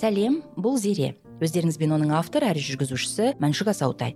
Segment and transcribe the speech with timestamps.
[0.00, 1.14] сәлем бул зере.
[1.44, 4.14] Өздеріңізбен оның автор әрі жүргізушісі мәншүк асаутай.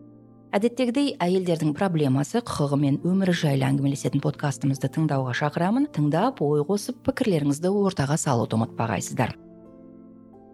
[0.55, 5.91] Әдеттегідей әйелдердің проблемасы құқығы мен өмірі жайлы әңгімелесетін подкастымызды тыңдауға шақырамын.
[5.93, 9.35] Тыңдап ой қосып пікірлеріңізді ортаға салуды ұмытпағайсыздар.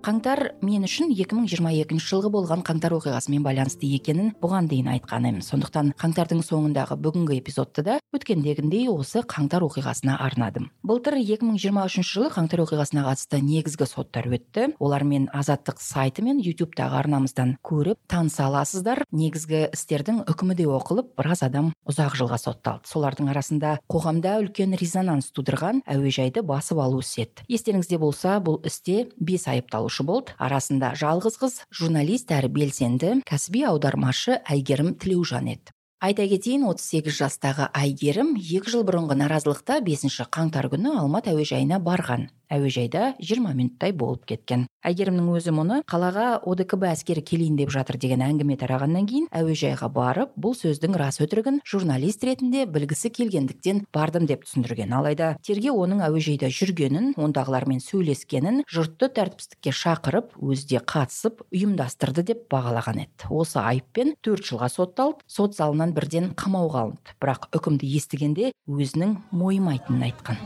[0.00, 6.40] Қаңтар мен үшін 2022 жылғы болған қаңтар оқиғасымен байланысты екенін бұған дейін айтқан сондықтан қаңтардың
[6.46, 10.70] соңындағы бүгінгі эпизодты да өткендегіндей осы қаңтар оқиғасына арнадым.
[10.82, 14.70] Былтыр 2023 жылы қаңтар оқиғасына қатысты негізгі соттар өтті.
[14.80, 19.04] Олармен азаттық сайты мен ютубтағы арнамыздан көріп таныса аласыздар.
[19.12, 22.88] Негізгі істердің үкімі де оқылып біраз адам ұзақ жылға сотталды.
[22.88, 29.10] Солардың арасында қоғамда үлкен резонанс тудырған әуежайды басып алу ісі еді естеріңізде болса бұл істе
[29.20, 35.74] бес айыпталушы болды арасында жалғыз қыз журналист әрі белсенді кәсіби аудармашы әйгерім тілеужан еді.
[36.00, 42.30] Айта кетейін 38 жастағы әйгерім екі жыл бұрынғы наразылықта бесінші қаңтар күні алматы әуежайына барған.
[42.50, 44.66] Әуежайда 20 минуттай болып кеткен.
[44.86, 50.32] Әйгерімнің өзі мұны қалаға одкб әскері келейін деп жатыр деген әңгіме тарағаннан кейін әуежайға барып
[50.40, 54.94] бұл сөздің рас өтірігін журналист ретінде білгісі келгендіктен бардым деп түсіндірген.
[54.96, 62.46] Алайда тергеу оның әуежайда жүргенін ондағылармен сөйлескенін жұртты тәртіпсіздікке шақырып өзі де қатысып ұйымдастырды деп
[62.52, 63.28] бағалаған еді.
[63.28, 67.16] Осы айыппен төрт жылға сотталып сот залынан бірден қамауға алынды.
[67.20, 70.40] Бірақ үкімді естігенде өзінің мойымайтынын айтқан.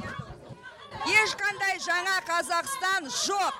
[1.05, 3.57] Ешқандай жаңа қазақстан жоқ.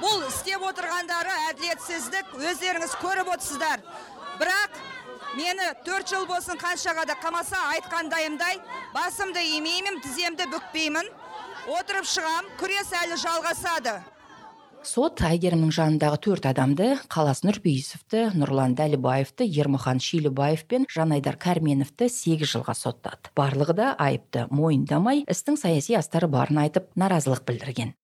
[0.00, 3.82] Бұл істеп отырғандары әділетсіздік өздеріңіз көріп отырсыздар.
[4.40, 4.80] Бірақ
[5.36, 8.60] мені төрт жыл болсын қаншаға да қамаса айтқандайымдай
[8.94, 11.08] басымды имеймін тіземді бүкпеймін.
[11.76, 13.98] Отырып шығам күрес әлі жалғасады.
[14.86, 22.54] Сот әйгерімнің жанындағы төрт адамды қалас нұрпейісовті нұрлан дәлібаевты ермұхан шилібаев пен жанайдар кәрменовті сегіз
[22.54, 23.32] жылға соттады.
[23.36, 27.96] Барлығы да айыпты мойындамай істің саяси астары барын айтып наразылық білдірген.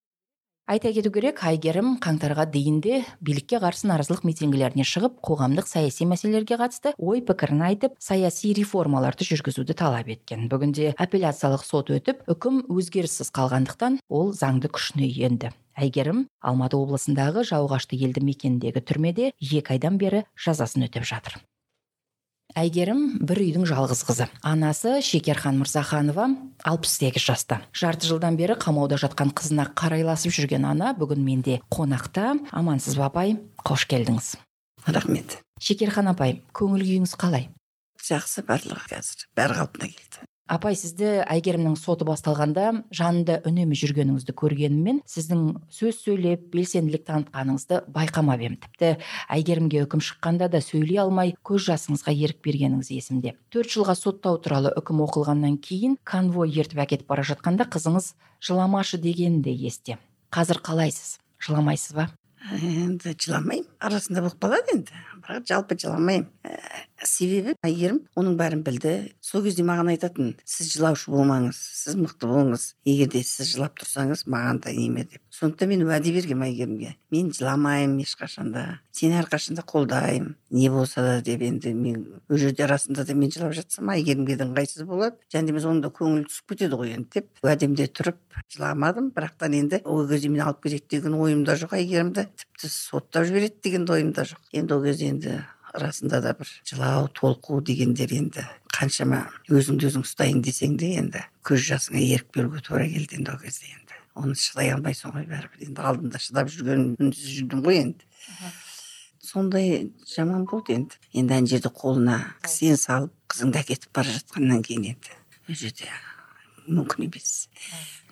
[0.71, 6.59] Айта кету керек әйгерім қаңтарға дейін де билікке қарсы наразылық митингілеріне шығып қоғамдық саяси мәселелерге
[6.61, 10.47] қатысты ой пікірін айтып саяси реформаларды жүргізуді талап еткен.
[10.53, 15.53] Бүгінде апелляциялық сот өтіп үкім өзгеріссіз қалғандықтан ол заңды күшіне енді.
[15.75, 21.41] Әйгерім алматы облысындағы жауғашты елді мекеніндегі түрмеде екі айдан бері жазасын өтеп жатыр.
[22.59, 24.27] Әйгерім бір үйдің жалғыз қызы.
[24.43, 26.29] Анасы шекерхан мырзаханова
[26.65, 27.61] алпыс сегіз жаста.
[27.73, 32.37] Жарты жылдан бері қамауда жатқан қызына қарайласып жүрген ана бүгін менде қонақта.
[32.51, 33.39] Амансыз ба апай?
[33.65, 34.35] Қош келдіңіз.
[34.87, 35.39] Рахмет.
[35.63, 37.49] Шекерхан апай көңіл күйіңіз қалай?
[38.03, 39.27] Жақсы барлығы қазір.
[39.39, 40.27] Бәрі қалпына келді.
[40.53, 48.45] Апай сізді әйгерімнің соты басталғанда жанында үнемі жүргеніңізді көргеніммен сіздің сөз сөйлеп белсенділік танытқаныңызды байқамап
[48.45, 48.93] едім тіпті
[49.33, 53.37] әйгерімге үкім шыққанда да сөйлей алмай көз жасыңызға ерік бергеніңіз есімде.
[53.53, 58.13] Төрт жылға соттау туралы үкім оқылғаннан кейін конвой ертіп әкетіп бара жатқанда қызыңыз
[58.45, 59.99] жыламашы дегені де есте.
[60.33, 61.19] Қазір қалайсыз?
[61.43, 62.11] Жыламайсыз ба?
[62.51, 64.97] Енді жыламаймын арасында болып қалады енді.
[65.23, 66.27] Бірақ жалпы жыламаймын.
[66.43, 66.57] Ә,
[67.07, 68.95] себебі әйгерім оның бәрін білді.
[69.23, 72.67] Сол кезде маған айтатын сіз жылаушы болмаңыз сіз мықты болыңыз.
[72.89, 75.23] Егер де сіз жылап тұрсаңыз маған да неме деп.
[75.31, 76.97] Сондықтан мен уәде бергенмін әйгерімге.
[77.15, 78.67] Мен жыламаймын ешқашанда.
[78.91, 83.55] Сені әрқашанда қолдаймын не болса да деп енді мен ол жерде расында да мен жылап
[83.57, 87.41] жатсам әйгерімге де ыңғайсыз болады және де оның да көңілі түсіп кетеді ғой енді деп
[87.43, 88.19] уәдемде тұрып
[88.53, 89.09] жыламадым.
[89.17, 93.87] Бірақтан енді ол кезде мені алып кетеді деген ойымда жоқ әйгерімді тіпті соттап жібереді деген
[93.89, 94.43] де ойымда жоқ.
[94.53, 95.39] Енді ол кезде енді
[95.73, 98.45] расында да бір жылау толқу дегендер енді
[98.77, 103.41] қаншама өзіңді өзің ұстайын десең де енді көз жасыңа ерік беруге тура келді енді ол
[103.41, 103.97] кезде енді.
[104.13, 105.63] Оны шыдай алмайсың ғой бәрібір.
[105.65, 108.05] Енді алдында шыдап жүрген үнсіз жүрдім ғой енді.
[109.33, 110.99] Сондай жаман болды енді.
[111.17, 115.15] Енді ана жерде қолына кісен салып қызыңды әкетіп бара жатқаннан кейін енді
[115.49, 115.89] ол жерде
[116.69, 117.49] мүмкін емес.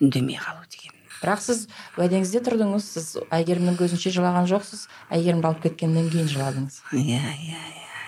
[0.01, 0.97] Үндемей қалу деген.
[1.21, 1.67] Бірақ сіз
[2.01, 6.79] уәдеңізде тұрдыңыз сіз әйгерімнің көзінше жылаған жоқсыз әйгерімді алып кеткеннен кейін жыладыңыз.
[6.97, 7.61] Иә иә иә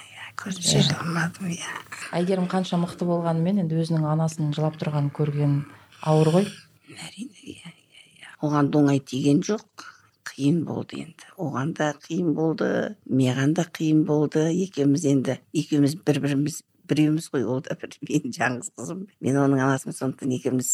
[0.09, 1.71] иә көзімше жыламадым иә.
[2.17, 5.59] Әйгерім қанша мықты болғанымен енді өзінің анасының жылап тұрғанын көрген
[6.01, 6.49] ауыр ғой.
[6.89, 8.33] Әрине иә иә иә.
[8.41, 9.92] Оған оңай тиген жоқ.
[10.33, 11.29] Қиын болды енді.
[11.37, 12.69] Оған да қиын болды
[13.07, 14.49] маған да қиын болды.
[14.65, 19.05] Екеуміз енді екеуміз бір біріміз біреуміз ғой ол да бір менің жалғыз қызым.
[19.21, 20.71] Мен оның анасымын сондықтан екеуміз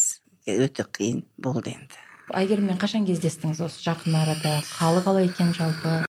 [0.47, 1.99] өте қиын болды енді.
[2.29, 4.59] Әйгеріммен қашан кездестіңіз осы жақын арада?
[4.77, 6.03] Қалы қалай екен жалпы?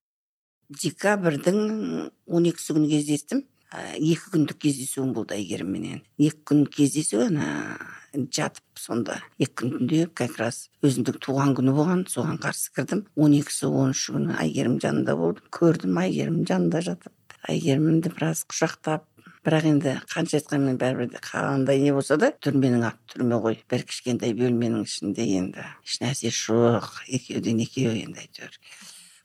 [0.69, 3.41] Декабрьдің он екісі күні кездестім.
[3.71, 6.01] Екі күндік кездесуім болды әйгерімменен.
[6.19, 7.77] Екі күн кездесу ана
[8.11, 9.21] жатып сонда.
[9.39, 13.05] Екі күн түнде как раз өзімнің туған күні болған соған қарсы кірдім.
[13.15, 15.47] Он екісі он үші күні әйгерім жанында болдым.
[15.55, 19.07] Көрдім әйгерім жанында жатып әйгерімді біраз құшақтап
[19.41, 23.57] бірақ енді қанша айтқанмен бәрібір де қандай не болса да түрменің аты түрме ғой.
[23.71, 26.91] Бір кішкентай бөлменің ішінде енді ешнәрсе жоқ.
[27.09, 28.59] Екеуден екеу енді әйтеуір.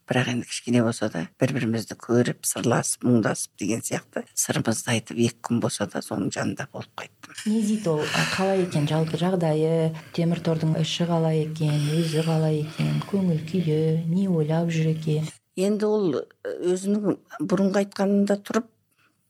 [0.06, 5.41] Бірақ енді кішкене болса да бір бірімізді көріп сырласып мұңдасып деген сияқты сырымызды айтып екі
[5.49, 7.35] күн болса да соның жанында болып қайттым.
[7.47, 8.05] Не дейді ол?
[8.37, 8.87] Қалай екен?
[8.87, 14.94] Жалпы жағдайы темір тордың іші қалай екен өзі қалай екен көңіл күйі не ойлап жүр
[14.94, 15.26] екен?
[15.56, 18.70] Енді ол өзінің бұрынғы айтқанында тұрып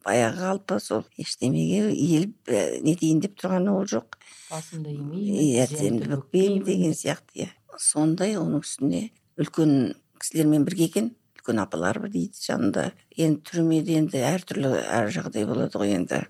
[0.06, 2.50] баяғы қалпы сол ештемеге иіліп
[2.84, 4.18] не дейін деп тұрғаны ол жоқ.
[4.50, 6.64] Басымды имеймін ертемді бүкпеймін.
[6.66, 7.48] деген сияқты иә.
[7.78, 11.10] Сондай оның үстіне үлкен кісілермен бірге екен.
[11.38, 12.88] Үлкен апалар бар дейді жанында.
[13.16, 16.24] Енді түрмеде енді әртүрлі әр жағдай болады ғой енді.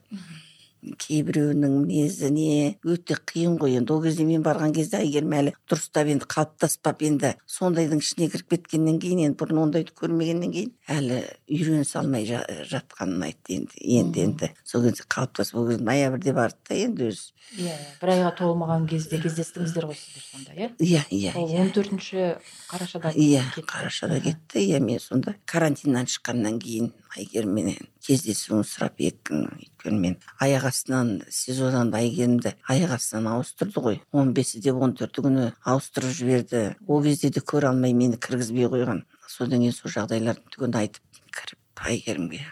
[1.00, 3.77] Кейбіреуінің мінезі не өте қиын ғой.
[3.81, 8.55] Енді ол кезде мен барған кезде әйгерім әлі дұрыстап енді қалыптаспап енді сондайдың ішіне кіріп
[8.55, 14.53] кеткеннен кейін енді бұрын ондайды көрмегеннен кейін әлі үйренісе алмай жатқанын айтты енді енді енді.
[14.65, 19.21] Сол кезде қалыптасып ол кезде ноябрьде барды да енді өзі иә бір айға толмаған кезде
[19.23, 20.71] кездестіңіздер ғой сіздер сонда иә?
[20.83, 22.37] Иә иә ол он төртінші
[22.71, 24.65] қарашада иә қарашада кетті.
[24.67, 31.93] Иә мен сонда карантиннен шыққаннан кейін әйгерімменен кездесуін сұрап күн өйткені мен аяқ астынан сезоннан
[31.97, 34.01] әйгерімді аяқ астынан ауыстырды ғой.
[34.13, 36.63] Он бесі де он төрті күні ауыстырып жіберді.
[36.87, 39.05] Ол кезде де көре алмай мені кіргізбей қойған.
[39.29, 42.45] Содан кейін сол жағдайларды түгел айтып кіріп әйгерімге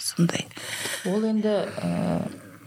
[0.00, 0.46] сондай.
[1.06, 1.54] Ол енді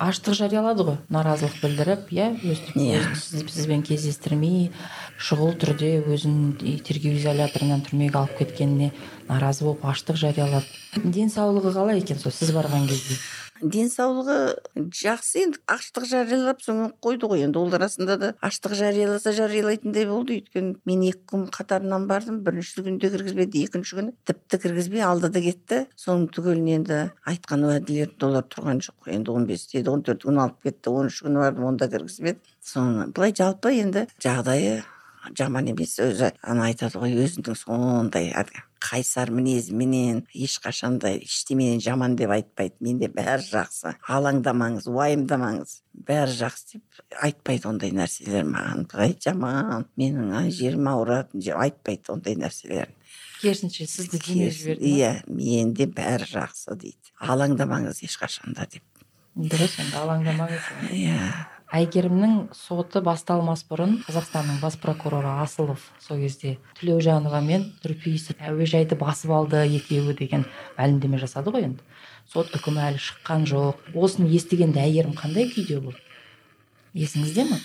[0.04, 2.28] аштық жариялады ғой наразылық білдіріп иә
[2.76, 3.02] иә.
[3.18, 4.72] сізбен кездестірмей
[5.18, 6.54] шұғыл түрде өзін
[6.86, 8.92] тергеу изоляторынан түрмеге алып кеткеніне
[9.28, 10.66] наразы болып аштық жариялады.
[11.04, 13.18] Денсаулығы қалай екен сол сіз барған кезде?
[13.62, 14.38] Денсаулығы
[14.76, 20.38] жақсы енді аштық жариялап соны қойды ғой енді ол арасында да аштық жарияласа жариялайтындай болды.
[20.38, 22.42] Өйткені мен екі күн қатарынан бардым.
[22.46, 25.84] Бірінші күнде кіргізбеді екінші күні тіпті кіргізбей алды да кетті.
[25.98, 30.62] Соның түгелін енді айтқан уәделерінде олар тұрған жоқ енді он бесте он төрт күн алып
[30.68, 34.84] кетті оныншы күні бардым онда кіргізбеді соны былай жалпы енді жағдайы
[35.38, 38.32] жаман емес өзі ана айтады ғой өзінің сондай
[38.84, 43.96] қайсар мінезіменен ешқашанда ештеменен жаман деп айтпайды менде бәрі жақсы.
[44.08, 45.74] Алаңдамаңыз уайымдамаңыз
[46.08, 48.86] бәрі жақсы деп айтпайды ондай нәрселер маған.
[48.92, 52.94] Былай жаман менің ана жерім ауырады деп айтпайды ондай нәрселерін.
[53.42, 57.14] Керісінше сізді жіберді иә менде бәрі жақсы дейді.
[57.20, 58.84] Алаңдамаңыз ешқашанда деп.
[59.38, 61.57] Дұрыс енді алаңдамаңыз иә.
[61.74, 69.34] Әйгерімнің соты басталмас бұрын қазақстанның бас прокуроры асылов сол кезде тілеужанова мен нұрпейісов әуежайды басып
[69.36, 70.46] алды екеуі деген
[70.78, 71.84] мәлімдеме жасады ғой енді.
[72.28, 73.84] Сот үкімі әлі шыққан жоқ.
[73.96, 76.04] Осыны естігенде әйгерім қандай күйде болды
[76.98, 77.60] есіңізде ме?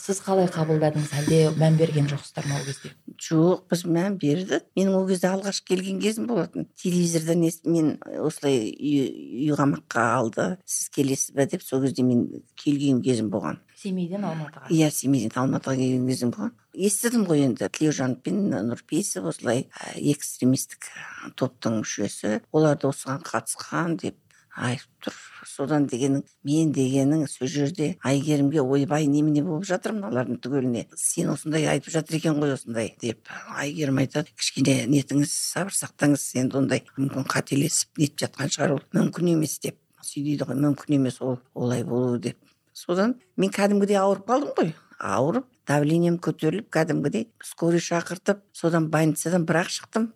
[0.00, 1.12] Сіз қалай қабылдадыңыз?
[1.20, 2.92] Әлде мән берген жоқсыздар ма ол кезде?
[3.20, 4.66] Жоқ біз мән бердік.
[4.76, 6.68] Менің ол кезде алғаш келген кезім болатын.
[6.80, 7.92] Телевизордан мен
[8.22, 10.48] осылай үй қамаққа алды.
[10.64, 12.26] Сіз келесіз ба деп сол кезде мен
[12.56, 13.62] келген кезім болған.
[13.76, 14.70] Семейден алматыға?
[14.72, 16.54] Иә семейден алматыға келген кезім болған.
[16.76, 17.68] Естідім ғой енді.
[17.72, 19.66] Тілеужанов пен нұрпейісов осылай
[19.96, 20.90] экстремистік
[21.36, 22.40] топтың мүшесі.
[22.52, 24.16] Олар да осыған қатысқан деп
[24.56, 25.16] айтып тұр
[25.46, 30.86] содан дегенің мен дегенің сол жерде әйгерімге ойбай немене болып жатыр мыналардың түгеліне.
[30.96, 34.32] Сен осындай айтып жатыр екен ғой осындай деп әйгерім айтады.
[34.36, 38.82] Кішкене нетіңіз сабыр сақтаңыз енді ондай мүмкін қателесіп нетіп жатқан шығар ол.
[38.96, 39.78] Мүмкін емес деп.
[40.06, 42.38] Сөйтеді ғой мүмкін емес ол олай болуы деп.
[42.72, 44.74] Содан мен кәдімгідей ауырып қалдым ғой.
[44.98, 50.08] Ауырып давлением көтеріліп кәдімгідей скорый шақыртып содан больницадан бірақ шықтым.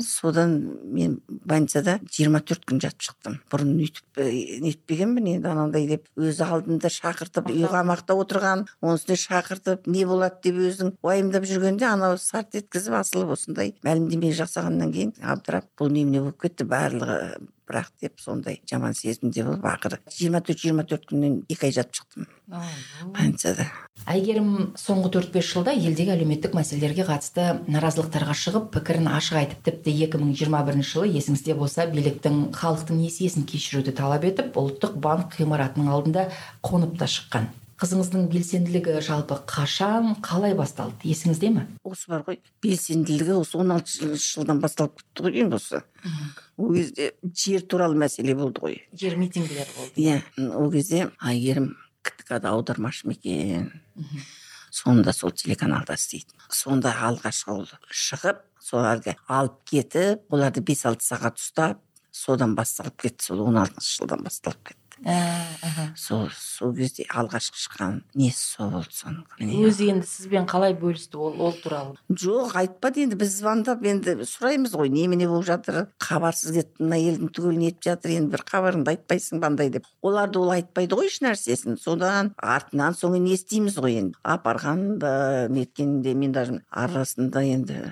[0.00, 0.54] Содан
[0.84, 3.38] мен больницада жиырма төрт күн жатып шықтым.
[3.52, 4.20] Бұрын өйтіп
[4.64, 10.40] нетпегенмін енді анандай деп өзі алдында шақыртып үй қамақта отырған оның үстіне шақыртып не болады
[10.48, 16.24] деп өзің уайымдап жүргенде анау сарт еткізіп асылып осындай мәлімдеме жасағаннан кейін абдырап бұл немене
[16.24, 16.64] болып кетті.
[16.64, 17.18] Барлығы
[17.68, 22.00] бірақ деп сондай жаман сезімде болып ақыры жиырма төрт жиырма төрт күннен екі ай жатып
[22.00, 22.28] шықтым.
[23.14, 23.66] Больницада
[24.10, 29.94] әйгерім соңғы төрт бес жылда елдегі әлеуметтік мәселелерге қатысты наразылықтарға шығып пікірін ашық айтып тіпті
[30.06, 35.38] екі мың жиырма бірінші жылы есіңізде болса биліктің халықтың несиесін кешіруді талап етіп ұлттық банк
[35.40, 36.28] ғимаратының алдында
[36.66, 37.48] қонып та шыққан.
[37.80, 41.08] Қызыңыздың белсенділігі жалпы қашан қалай басталды?
[41.10, 41.66] Есіңізде ме?
[41.82, 42.38] Осы бар ғой.
[42.62, 45.82] Белсенділігі осы он алты жылдан басталып кетті ғой енді осы.
[46.56, 48.78] Ол кезде жер туралы мәселе болды ғой.
[48.92, 49.94] Жер митингілер болды.
[49.98, 50.22] Иә
[50.54, 51.72] ол кезде әйгерім
[52.06, 53.72] ктк да аудармашы ма екен?
[54.70, 61.06] Сонда сол телеканалда істейді сонда алғашқы ол шығып сол әлгі алып кетіп оларды бес алты
[61.06, 61.82] сағат ұстап
[62.14, 63.24] содан басталып кетті.
[63.26, 64.83] Сол он алтыншы жылдан басталып кетті.
[65.98, 69.24] Сол сол кезде алғашқы шыққан несі сол болды соның
[69.66, 71.96] өзі енді сізбен қалай бөлісті ол ол туралы?
[72.08, 77.32] Жоқ айтпады енді біз звондап енді сұраймыз ғой немене болып жатыр хабарсыз кетті мына елдің
[77.34, 79.90] түгелін нетіп жатыр енді бір хабарыңды айтпайсың ба андай деп.
[80.02, 84.18] Олар да ол айтпайды ғой ешнәрсесін содан артынан соны не естиміз ғой енді.
[84.22, 87.82] Апарғанда неткенде мен даже арасында енді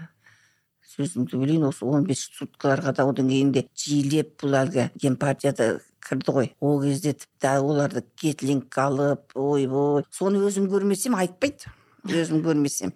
[0.93, 6.35] сөзіңді білейін осы он бес суткаларға да одан кейін де жиілеп бұл әлгі партияда кірді
[6.37, 6.51] ғой.
[6.61, 11.73] Ол кезде тіпті оларды кетлингке алып ойбой соны өзім көрмесем айтпайды
[12.09, 12.93] өзім көрмесем.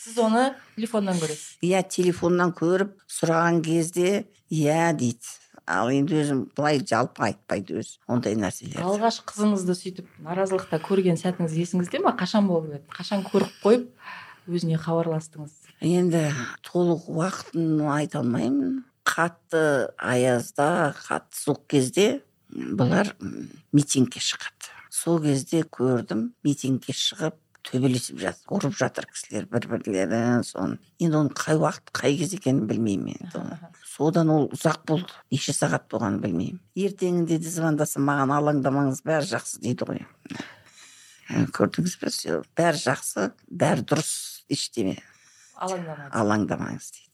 [0.00, 1.58] Сіз оны телефоннан көресіз?
[1.64, 5.36] Иә телефоннан көріп сұраған кезде иә дейді.
[5.70, 11.54] Ал енді өзім былай жалпы айтпайды өзі ондай нәрселер алғаш қызыңызды сөйтіп наразылықта көрген сәтіңіз
[11.60, 13.84] есіңізде ма қашан болып еді қашан көріп қойып
[14.50, 15.52] өзіне хабарластыңыз?
[15.84, 16.24] Енді
[16.66, 18.80] толық уақытын айта алмаймын.
[19.06, 22.08] Қатты аязда қатты суық кезде
[22.50, 23.14] бұлар
[23.72, 24.72] митингке шығады.
[24.90, 30.78] Сол кезде көрдім митингке шығып төбелесіп жатыр ұрып жатыр кісілер бір бірлерін соны.
[30.98, 33.42] Енді оның қай уақыт қай кез екенін білмеймін енді
[33.92, 35.12] содан ол ұзақ болды.
[35.30, 36.62] Неше сағат болғанын білмеймін.
[36.78, 40.02] Ертеңінде де звондаса маған алаңдамаңыз бәрі жақсы дейді ғой.
[41.54, 42.40] Көрдіңіз бе?
[42.58, 44.12] Бәрі жақсы бәрі дұрыс
[44.50, 44.96] ештеме.
[45.60, 46.14] Алаңдамаңыз.
[46.16, 47.09] Алаңдамаңыз дейді.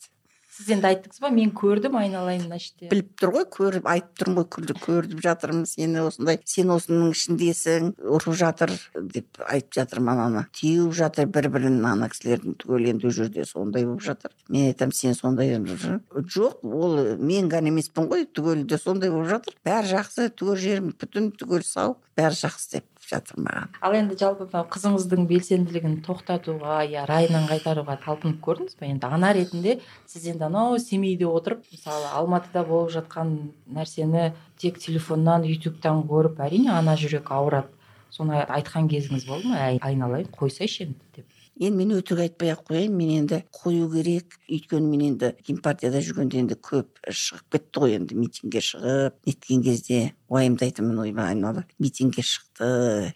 [0.56, 1.30] Сіз енді айттыңыз ба?
[1.34, 6.02] Мен көрдім айналайын мына жерде біліп тұр ғой көріп айтып тұрмын ғой көріп жатырмын сені
[6.06, 12.08] осындай сен осының ішіндесің ұрып жатыр деп айтып жатырмын ананы теуіп жатыр бір бірін ана
[12.12, 14.32] кісілердің түгел енді ол жерде сондай болып жатыр.
[14.48, 19.56] Мен айтамын сен сондай жоқ ол мен ғана емеспін ғой түгел де сондай болып жатыр.
[19.66, 22.86] Бәрі жақсы түгел жерім бүтін түгел сау бәрі жақсы деп.
[23.10, 23.76] Жатыр маған.
[23.80, 29.78] Ал енді жалпы қызыңыздың белсенділігін тоқтатуға я райынан қайтаруға талпынып көрдіңіз ба енді ана ретінде
[30.06, 33.32] сіз енді анау семейде отырып мысалы алматыда болып жатқан
[33.78, 37.72] нәрсені тек телефоннан ютубтан көріп әрине ана жүрек ауырады.
[38.10, 39.58] Соны айтқан кезіңіз болды ма?
[39.70, 41.35] Әй айналайын қойсайшы енді деп.
[41.56, 44.36] Енді мен өтірік айтпай ақ қояйын мен енді қою керек?
[44.52, 50.00] Өйткені мен енді партияда жүргенде енді көп шығып кетті ғой енді митингке шығып неткен кезде
[50.28, 52.70] уайымдайтынмын ойбай айнала митингке шықты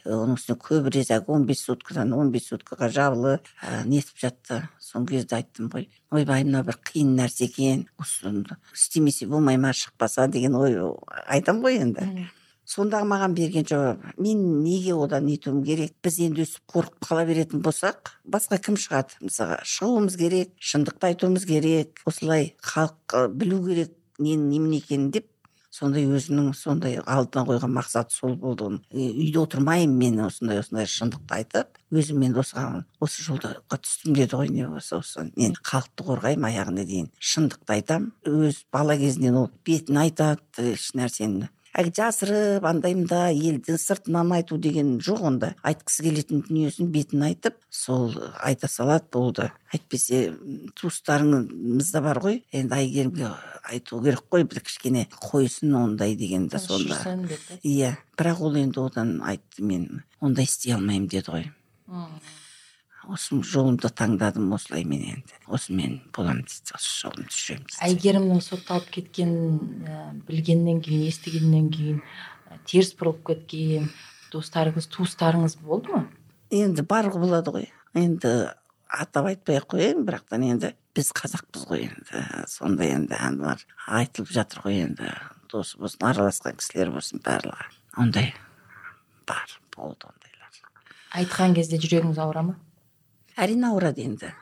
[0.08, 4.62] оның үстіне көп резак он бес суткадан он бес суткаға жабылып ә, нетіп жатты.
[4.80, 5.90] Сол кезде айттым ғой.
[6.10, 7.86] Ойбай мынау бір қиын нәрсе екен.
[8.00, 10.78] Осыны істемесе болмай ма шықпаса деген ой
[11.26, 12.30] айтамын ғой енді.
[12.70, 15.96] Сондағы маған берген жауап мен неге одан нетуім керек?
[16.04, 19.18] Біз енді өсіп қорқып қала беретін болсақ басқа кім шығады?
[19.24, 25.26] Мысалға шығуымыз керек шындықты айтуымыз керек осылай халық білу керек ненің немене екенін деп
[25.70, 31.78] сондай өзінің сондай алдына қойған мақсаты сол болды үйде отырмаймын мен осындай осындай шындықты айтып
[31.94, 36.86] өзім енді осыған осы жолға түстім деді ғой не болса осы мен халықты қорғаймын аяғына
[36.90, 38.10] дейін шындықты айтамын
[38.50, 44.98] өз бала кезінен ол бетін айтады еш нәрсені жасырып андай мындай елдің сыртынан айту деген
[44.98, 45.54] жоқ онда.
[45.62, 48.12] Айтқысы келетін дүниесін бетін айтып сол
[48.42, 49.50] айта салады болды.
[49.72, 50.34] Әйтпесе
[50.80, 52.42] туыстарыңыз да бар ғой.
[52.52, 53.30] Енді әйгерімге
[53.70, 56.98] айту керек қой бір кішкене қойсын ондай дегенді сонда.
[57.62, 61.50] иә бірақ ол енді одан айтты мен ондай істей алмаймын деді ғой.
[63.10, 65.38] Осы жолымды таңдадым осылай мен енді.
[65.50, 69.98] Осымен боламын дейді осы жолымды жүремін дейді әйгерімнің сотталып кеткенін ә,
[70.28, 73.90] білгеннен кейін естігеннен кейін ә, теріс бұрылып кеткен
[74.32, 76.04] достарыңыз туыстарыңыз болды ма?
[76.54, 77.68] Енді бар болады ғой.
[77.98, 78.34] Енді
[78.90, 82.24] атап айтпай ақ қояйын бірақтан енді біз қазақпыз ғой енді.
[82.50, 85.10] Сондай енді әнуар айтылып жатыр ғой енді.
[85.50, 87.70] Досы болсын араласқан кісілер болсын барлығы.
[87.98, 88.32] Ондай
[89.26, 90.58] бар болды ондайлар.
[91.18, 92.58] Айтқан кезде жүрегіңіз ауыра ма?
[93.40, 94.32] Әрине ауырады енді.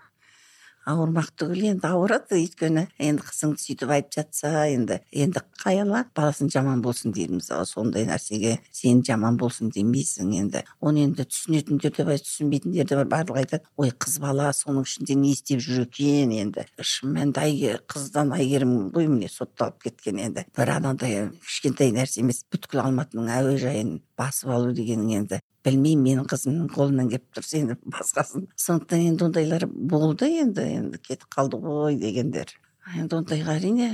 [0.89, 6.49] Ауырмақ түгіл енді ауырады өйткені енді қызыңды сөйтіп айтып жатса енді енді қай ана баласын
[6.49, 10.63] жаман болсын дейді мысалы сондай нәрсеге сен жаман болсын демейсің енді.
[10.81, 13.11] Оны енді түсінетіндер де бар түсінбейтіндер де бар.
[13.13, 16.65] Барлығы айтады ой қыз бала соның ішінде не істеп жүр екен енді?
[16.81, 20.47] Шын мәнінде қыздан әйгерім ғой міне сотталып кеткен енді.
[20.57, 25.43] Бір анандай кішкентай нәрсе емес бүткіл алматының әуежайын басып алу деген енді.
[25.67, 31.27] Білмеймін менің қызымның қолынан келіп тұрса енді басқасын сондықтан енді ондайлар болды енді енді кетіп
[31.35, 32.53] қалды ғой дегендер
[32.95, 33.91] енді ондайға әрине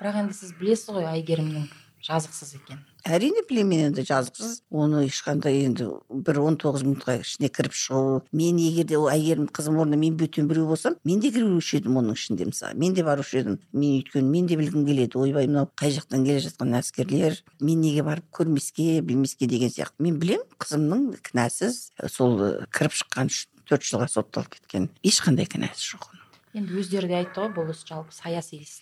[0.00, 1.68] бірақ енді сіз білесіз ғой әйгерімнің
[2.08, 7.74] жазықсыз екенін әрине білемін енді жазықсыз оны ешқандай енді бір он тоғыз минутқа ішіне кіріп
[7.76, 8.22] шығу.
[8.32, 12.18] Мен егер де әйгерім қызым орнында мен бөтен біреу болсам мен де кіруші едім оның
[12.18, 12.78] ішінде мысалы.
[12.78, 13.58] Мен де барушы едім.
[13.72, 15.18] Мен өйткені мен де білгім келеді.
[15.18, 17.42] Ойбай мынау қай жақтан келе жатқан әскерлер?
[17.60, 19.98] Мен неге барып көрмеске білмеске деген сияқты.
[19.98, 21.92] Мен білемін қызымның кінәсіз.
[22.08, 22.38] Сол
[22.72, 23.32] кіріп шыққан
[23.68, 24.90] төрт жылға сотталып кеткен.
[25.06, 26.12] Ешқандай кінәсі жоқ
[26.52, 28.80] енді өздері де айтты ғой бұл іс жалпы саяси іс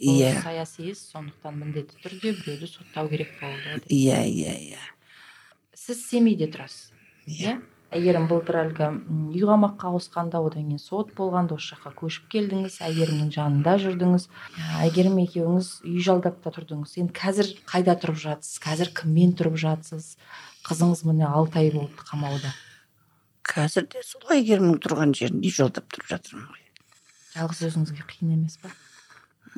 [0.00, 4.84] иә саяси іс сондықтан міндетті түрде біреуді соттау керек болды иә иә иә
[5.76, 6.88] сіз семейде тұрасыз
[7.28, 7.58] иә,
[7.92, 8.88] әйгерім былтыр әлгі
[9.34, 14.26] үй қамаққа ауысқанда одан кейін сот болғанда осы жаққа көшіп келдіңіз әйгерімнің жанында жүрдіңіз
[14.86, 20.14] әйгерім екеуіңіз үй жалдап та тұрдыңыз енді қазір қайда тұрып жатсыз қазір кіммен тұрып жатсыз
[20.68, 22.54] қызыңыз міне алты ай болды қамауда
[23.50, 26.64] қазір де сол әйгерімнің тұрған жерінде үй жалдап тұрып жатырмын ғой
[27.34, 28.70] жалғыз өзіңізге қиын емес па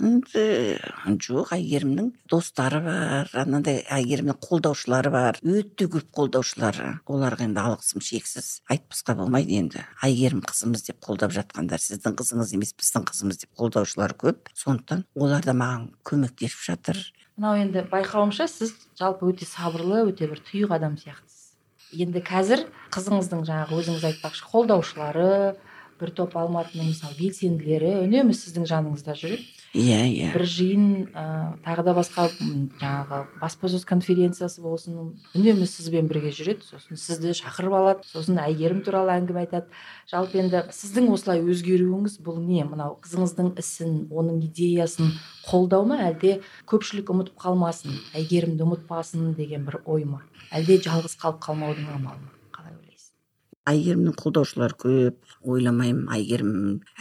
[0.01, 0.79] енді
[1.23, 6.99] жоқ әйгерімнің достары бар анандай әйгерімнің қолдаушылары бар өте көп қолдаушылары.
[7.07, 8.63] Оларға енді алғысым шексіз.
[8.73, 9.85] Айтпасқа болмайды енді.
[10.03, 14.49] Әйгерім қызымыз деп қолдап жатқандар сіздің қызыңыз емес біздің қызымыз деп қолдаушылар көп.
[14.57, 17.03] Сондықтан олар да маған көмектесіп жатыр.
[17.37, 21.53] Мынау енді байқауымша сіз жалпы өте сабырлы өте бір тұйық адам сияқтысыз.
[21.93, 25.57] Енді қазір қызыңыздың жаңағы өзіңіз айтпақшы қолдаушылары
[26.01, 29.45] бір топ алматының мысалы белсенділері үнемі сіздің жаныңызда жүреді.
[29.73, 30.33] Иә иә.
[30.35, 30.87] бір жиын
[31.17, 37.77] ә, тағы да басқа жаңағы баспасөз конференциясы болсын үнемі сізбен бірге жүреді сосын сізді шақырып
[37.79, 39.73] алады сосын әйгерім туралы әңгіме айтады.
[40.13, 42.67] Жалпы енді сіздің осылай өзгеруіңіз бұл не?
[42.69, 45.15] Мынау қызыңыздың ісін оның идеясын
[45.49, 46.03] қолдау ма?
[46.05, 50.21] Әлде көпшілік ұмытып қалмасын әйгерімді ұмытпасын деген бір ой ма?
[50.53, 52.35] Әлде жалғыз қалып қалмаудың амалы ма?
[52.53, 53.15] қалай ойлайсыз?
[53.73, 56.53] Әйгерімнің қолдаушылары көп ойламаймын әйгерім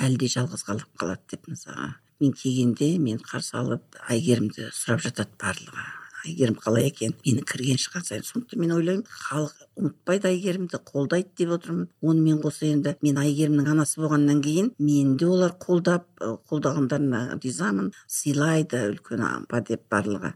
[0.07, 1.97] әлде жалғыз қалып қалады деп мысалға.
[2.21, 5.87] Мен келгенде мен қарсы алып әйгерімді сұрап жатады барлығы.
[6.21, 7.15] Әйгерім қалай екен?
[7.25, 11.87] Мені кірген шыққан сайын сондықтан мен ойлаймын халық ұмытпайды әйгерімді қолдайды деп отырмын.
[12.05, 17.89] Онымен қоса енді мен әйгерімнің анасы болғаннан кейін мені де олар қолдап қолдағандарына ризамын.
[18.05, 20.35] Сыйлайды үлкен апа деп барлығы.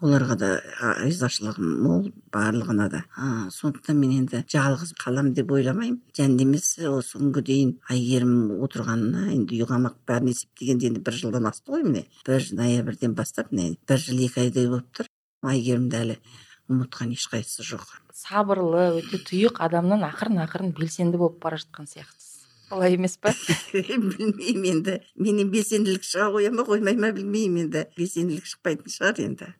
[0.00, 0.48] Оларға да
[1.02, 3.02] ризашылығым мол барлығына да.
[3.16, 6.00] А, сондықтан мен енді жалғыз қалам деп ойламаймын.
[6.16, 11.50] Және емес осы күнге дейін әйгерім отырғанына енді үй қамақ бәрін есептегенде енді бір жылдан
[11.52, 12.06] асты ғой міне.
[12.26, 15.10] Бір ноябрьден бастап міне бір жыл екі айдай болып тұр.
[15.44, 16.18] Әйгерімді әлі
[16.70, 17.86] ұмытқан ешқайсысы жоқ.
[18.14, 22.29] Сабырлы өте тұйық адамнан ақырын ақырын белсенді болып бара жатқан сияқтысыз.
[22.70, 23.32] Олай емес па?
[23.74, 24.96] Білмеймін енді.
[25.16, 27.84] Менен белсенділік шыға қоя ма қоймай ма білмеймін енді.
[27.98, 29.50] Белсенділік шықпайтын шығар енді.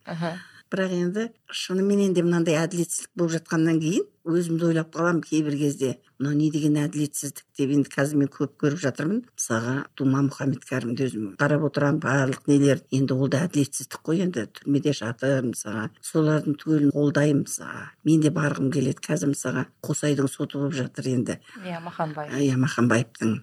[0.70, 6.36] Бірақ енді шынымен де мынандай әділетсіздік болып жатқаннан кейін өзімді ойлап қаламын кейбір кезде мынау
[6.38, 7.42] не деген әділетсіздік?
[7.58, 9.22] деп енді қазір мен көп көріп жатырмын.
[9.34, 10.62] Мысалға дума мұхаммед
[11.06, 12.82] өзім қарап отырамын барлық нелер.
[12.92, 15.88] Енді ол да әділетсіздік қой енді түрмеде жатыр мысалға.
[16.04, 17.86] Солардың түгелін қолдаймын мысалға.
[18.04, 19.66] Мен де барғым келеді қазір мысалға.
[19.82, 21.40] Қосайдың соты болып жатыр енді.
[21.64, 23.40] Иә маханбаев иә маханбаевтың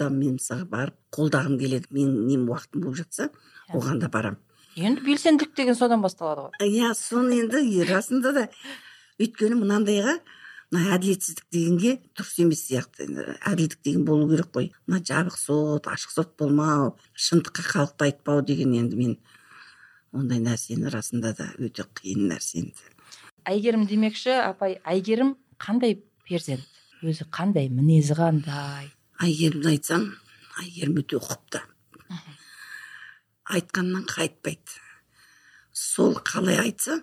[0.00, 1.86] да мен мысалға барып қолдағым келеді.
[1.90, 3.76] Мен нем уақытым болып жатса иә.
[3.76, 4.40] оған да барамын
[4.76, 6.68] енді белсенділік деген содан басталады ғой.
[6.68, 8.42] Иә соны енді расында да
[9.16, 10.18] өйткені мынандайға
[10.74, 13.06] мына әділетсіздік дегенге дұрыс емес сияқты.
[13.48, 14.72] Әділдік деген болу керек қой.
[14.86, 19.14] Мына жабық сот ашық сот болмау шындыққа халықты айтпау деген енді мен
[20.12, 22.90] ондай нәрсені расында да өте қиын нәрсе енді.
[23.48, 26.66] Әйгерім демекші апай әйгерім қандай перзент?
[27.00, 28.90] Өзі қандай мінезі қандай?
[29.22, 30.10] Әйгерімді айтсам
[30.60, 31.62] әйгерім өте ұқыпты
[33.46, 34.80] айтқаннан қайтпайды.
[35.72, 37.02] Сол қалай айтса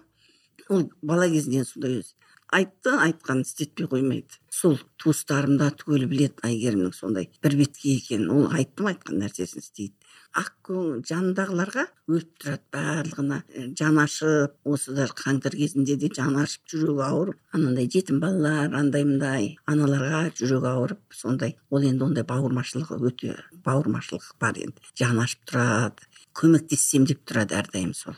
[0.70, 2.16] ол бала кезінен сондай өзі.
[2.54, 4.38] Айтты айтқанын істетпей қоймайды.
[4.54, 8.30] Сол туыстарым да түгел біледі әйгерімнің сондай бір бетке екенін.
[8.30, 9.96] Ол айттым айтқан нәрсесін істейді.
[10.38, 13.40] Ақ көңіл жанындағыларға өліп тұрады барлығына.
[13.78, 17.42] Жаны ашып осы да қаңтар кезінде де жаны ашып жүрегі ауырып.
[17.54, 21.58] Анандай жетім балалар андай мындай аналарға жүрегі ауырып сондай.
[21.70, 24.82] Ол енді ондай бауырмашылығы өте бауырмашылық бар енді.
[24.98, 26.10] Жаны ашып тұрады.
[26.38, 28.18] Көмектессем деп тұрады әрдайым сол.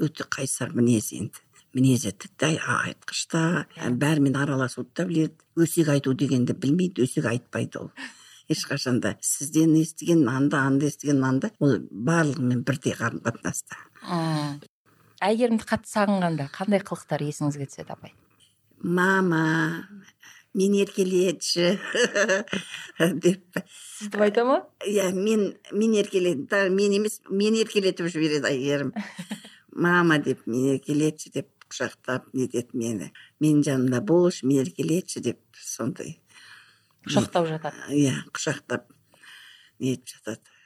[0.00, 1.42] Өте қайсар мінез енді.
[1.74, 3.42] Мінезі тіпті айтқыш та
[3.76, 5.36] бәрімен араласуды да біледі.
[5.54, 7.92] Өсек айту дегенді білмейді өсек айтпайды ол.
[8.50, 13.78] Ешқашан да сізден естіген анда анда естіген мында ол барлығымен бірдей қарым қатынаста
[15.22, 18.14] әйгерімді қатты сағынғанда қандай қылықтар есіңізге түседі апай
[18.82, 19.44] мама
[20.54, 21.78] мені еркелетші.
[22.98, 23.42] Деп.
[23.98, 28.92] Сізді айта ма иә мен мен еркелет мен емес мені еркелетіп жібереді әйгерім.
[29.72, 33.10] Мама деп мені еркелетші деп құшақтап нетеді мені.
[33.40, 36.18] Менің жанымда болшы мені еркелетші деп сондай.
[37.06, 37.84] Құшақтап жатады.
[37.94, 38.88] Иә құшақтап
[39.78, 40.56] нетіп жатады.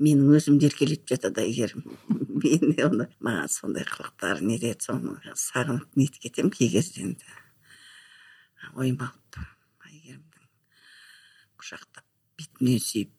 [0.00, 1.84] Менің өзімді еркелетіп жатады әйгерім.
[2.40, 7.34] Мен оны маған сондай қылықтар нетеді соны сағынып нетіп кетемін кей кезде енді.
[8.76, 9.38] Оймалып
[9.86, 10.46] әйгерімнің
[11.60, 12.04] құшақтап
[12.38, 13.10] бетінен сүйіп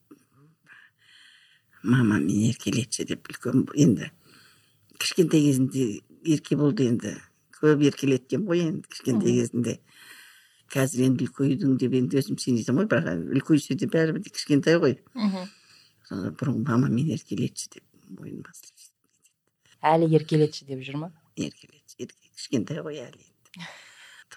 [1.84, 4.12] мама мені еркелетші деп үлкен енді.
[5.02, 5.86] Кішкентай кезінде
[6.24, 7.16] ерке болды енді.
[7.58, 9.78] Көп еркелеткен ғой енді кішкентай кезінде.
[10.72, 15.00] Қазір енді үлкейдің деп енді өзім сенесің ғой бірақ үлкейсе де бәрібір де кішкентай ғой
[15.18, 15.50] мхм.
[16.38, 17.86] Бұрын мама мені еркелетші деп
[18.46, 18.72] басып
[19.82, 21.12] әлі еркелетші деп жүр ма?
[21.36, 23.66] Еркелетші кішкентай ғой әлі енді.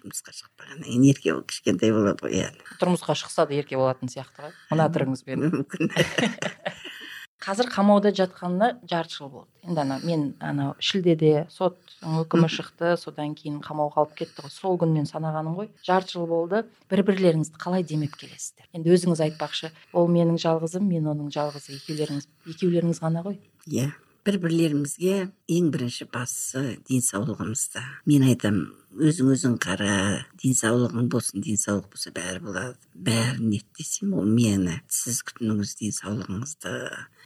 [0.04, 4.52] тұрмысқа шықпағаннан кейін ерке кішкентай болады ғой әлі тұрмысқа шықса да ерке болатын сияқты ғой.
[4.70, 5.92] Мына түріңізбен мүмкін.
[7.44, 9.50] Қазір қамауда жатқанына жарты жыл болды.
[9.64, 12.94] Енді ана мен анау шілдеде соттың үкімі шықты.
[13.00, 14.52] Содан кейін қамауға алып кетті ғой.
[14.52, 15.68] Сол күннен санағаным ғой.
[15.84, 16.62] Жарты жыл болды.
[16.88, 18.70] Бір бірлеріңізді қалай демеп келесіздер?
[18.72, 19.74] Енді өзіңіз айтпақшы.
[19.92, 23.42] Ол менің жалғызым мен оның жалғызы екеулеріңіз екеулеріңіз ғана ғой.
[23.68, 23.90] Иә.
[24.24, 25.16] Бір бірлерімізге
[25.52, 28.60] ең бірінші бастысы денсаулығымызды мен айтам
[28.94, 29.96] өзің өзің қара
[30.40, 36.72] денсаулығың болсын денсаулық болса бәрі болады бәрін ет десем ол мені сіз күтініңіз денсаулығыңызды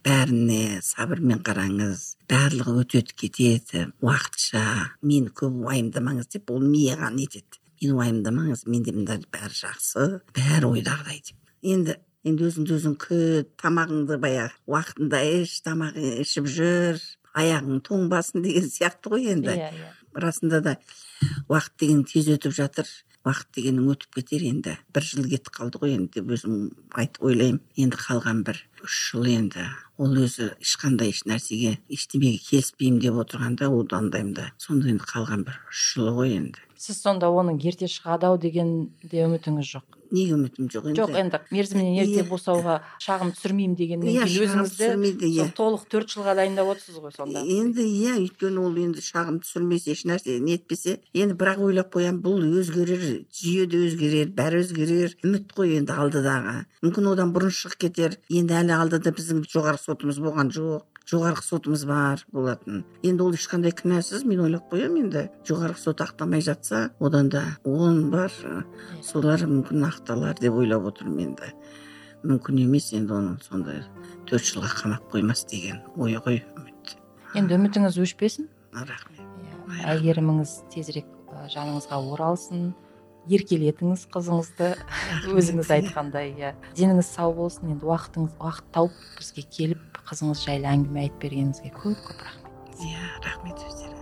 [0.09, 4.65] бәріне сабырмен қараңыз барлығы өтеді кетеді уақытша
[4.99, 11.23] мені көп уайымдамаңыз деп ол миға нетеді мені уайымдамаңыз менде мында бәрі жақсы бәрі ойдағыдай
[11.31, 11.95] деп енді
[12.27, 16.99] енді өзіңді өзің күт тамағыңды баяғы уақытында іш тамақ ішіп жүр.
[17.39, 19.53] Аяғың тоңбасын деген сияқты ғой енді.
[19.53, 19.91] Иә иә.
[20.19, 20.73] Расында да
[21.47, 22.89] уақыт деген тез өтіп жатыр
[23.27, 26.57] уақыт дегенің өтіп кетер енді бір жыл кетіп қалды ғой енді деп өзім
[26.97, 27.61] айтып ойлаймын.
[27.77, 29.65] Енді қалған бір үш жыл енді
[29.99, 35.59] ол өзі ешқандай еш нәрсеге ештемеге келіспеймін деп отырғанда ондаймын да сонда енді қалған бір
[35.69, 36.65] үш жылы ғой енді.
[36.79, 39.87] Сіз сонда оның ерте шығады ау деген де үмітіңіз жоқ?
[40.09, 40.97] Неге үмітім жоқ енді?
[40.97, 45.45] Жоқ енді мерзімінен ерте босауға шағым түсірмеймін дегеннен Иә, кейін өзіңізді иә.
[45.53, 47.43] толық төрт жылға дайындап отырсыз ғой сонда.
[47.43, 53.03] Енді иә өйткені ол енді шағым түсірмесе ешнәрсе нетпесе енді бірақ ойлап қоямын бұл өзгерер
[53.29, 55.13] жүйе де өзгерер бәрі өзгерер.
[55.21, 56.55] Үміт қой енді алдыдағы.
[56.81, 58.17] Мүмкін одан бұрын шығып кетер.
[58.33, 60.85] Енді әлі алдыда біздің жоғарғы сотымыз болған жоқ.
[61.09, 62.83] Жоғарғы сотымыз бар болатын.
[63.01, 65.23] Енді ол ешқандай кінәсіз мен ойлап қоямын енді.
[65.47, 68.33] Жоғарғы сот ақтамай жатса одан да он бар
[69.01, 71.53] солар мүмкін ақталар деп ойлап отырмын енді.
[72.23, 73.81] Мүмкін емес енді оны сондай
[74.29, 76.97] төрт жылға қамап қоймас деген ой ғой үміт.
[77.33, 78.49] Енді үмітіңіз өшпесін?
[78.73, 79.25] Рахмет.
[79.79, 81.09] Иә әйгеріміңіз тезірек
[81.53, 82.73] жаныңызға оралсын.
[83.29, 84.71] Еркелетіңіз қызыңызды
[85.35, 86.53] өзіңіз айтқандай иә.
[86.77, 92.03] Деніңіз сау болсын енді уақытыңыз уақыт тауып бізге келіп қызыңыз жайлы әңгіме айтып бергеніңізге көп
[92.09, 92.83] көп рахмет.
[92.83, 93.98] Иә рахмет өздеріңізге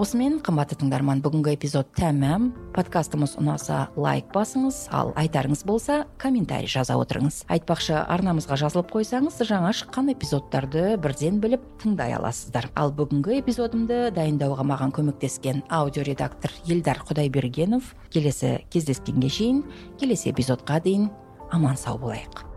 [0.00, 2.46] осымен қымбатты тыңдарман бүгінгі эпизод тәмам.
[2.72, 7.42] Подкастымыз ұнаса лайк басыңыз ал айтарыңыз болса комментарий жаза отырыңыз.
[7.52, 12.70] Айтпақшы арнамызға жазылып қойсаңыз жаңа шыққан эпизодтарды бірден біліп тыңдай аласыздар.
[12.80, 17.92] Ал бүгінгі эпизодымды дайындауға маған көмектескен аудиоредактор елдар құдайбергенов.
[18.08, 19.66] Келесі кездескенге шейін
[20.00, 21.10] келесі эпизодқа дейін
[21.52, 22.49] аман сау болайық.